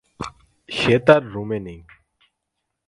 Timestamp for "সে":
0.69-0.95